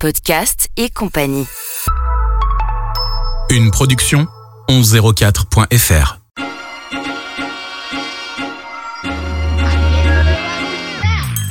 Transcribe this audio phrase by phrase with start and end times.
[0.00, 1.44] Podcast et compagnie.
[3.50, 4.26] Une production
[4.70, 6.20] 1104.fr.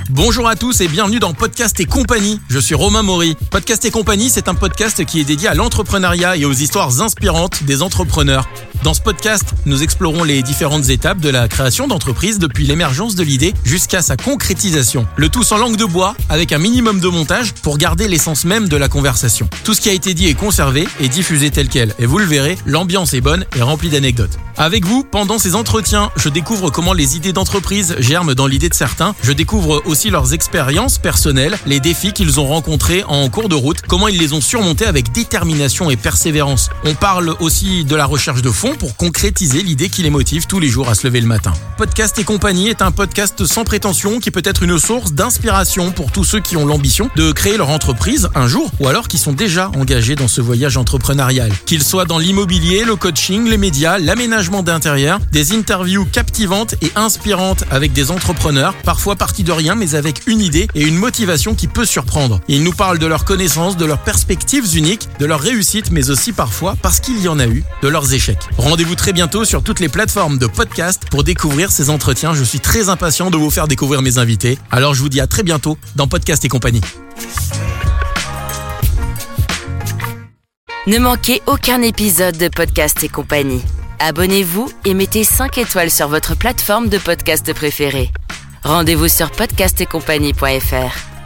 [0.09, 2.41] Bonjour à tous et bienvenue dans Podcast et compagnie.
[2.49, 3.37] Je suis Romain Maury.
[3.51, 7.63] Podcast et compagnie, c'est un podcast qui est dédié à l'entrepreneuriat et aux histoires inspirantes
[7.63, 8.49] des entrepreneurs.
[8.81, 13.23] Dans ce podcast, nous explorons les différentes étapes de la création d'entreprise depuis l'émergence de
[13.23, 15.05] l'idée jusqu'à sa concrétisation.
[15.17, 18.69] Le tout sans langue de bois, avec un minimum de montage pour garder l'essence même
[18.69, 19.49] de la conversation.
[19.65, 21.93] Tout ce qui a été dit est conservé et diffusé tel quel.
[21.99, 24.39] Et vous le verrez, l'ambiance est bonne et remplie d'anecdotes.
[24.55, 28.73] Avec vous, pendant ces entretiens, je découvre comment les idées d'entreprise germent dans l'idée de
[28.73, 29.13] certains.
[29.23, 33.81] Je découvre aussi leurs expériences personnelles, les défis qu'ils ont rencontrés en cours de route,
[33.87, 36.69] comment ils les ont surmontés avec détermination et persévérance.
[36.85, 40.59] On parle aussi de la recherche de fonds pour concrétiser l'idée qui les motive tous
[40.59, 41.53] les jours à se lever le matin.
[41.77, 46.11] Podcast et compagnie est un podcast sans prétention qui peut être une source d'inspiration pour
[46.11, 49.33] tous ceux qui ont l'ambition de créer leur entreprise un jour ou alors qui sont
[49.33, 51.51] déjà engagés dans ce voyage entrepreneurial.
[51.65, 57.63] Qu'ils soient dans l'immobilier, le coaching, les médias, l'aménagement d'intérieur, des interviews captivantes et inspirantes
[57.71, 61.67] avec des entrepreneurs, parfois partis de rien mais avec une idée et une motivation qui
[61.67, 62.41] peut surprendre.
[62.47, 66.33] Ils nous parlent de leurs connaissances, de leurs perspectives uniques, de leurs réussites mais aussi
[66.33, 68.49] parfois, parce qu'il y en a eu, de leurs échecs.
[68.59, 72.33] Rendez-vous très bientôt sur toutes les plateformes de podcast pour découvrir ces entretiens.
[72.33, 74.59] Je suis très impatient de vous faire découvrir mes invités.
[74.69, 76.81] Alors je vous dis à très bientôt dans Podcast et compagnie.
[80.87, 83.63] Ne manquez aucun épisode de Podcast et compagnie.
[83.99, 88.11] Abonnez-vous et mettez 5 étoiles sur votre plateforme de podcast préférée.
[88.63, 91.18] Rendez-vous sur podcastetcompagnie.fr.